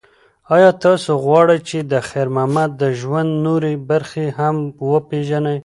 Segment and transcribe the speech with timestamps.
[0.55, 4.55] ایا تاسو غواړئ چې د خیر محمد د ژوند نورې برخې هم
[4.91, 5.57] وپیژنئ؟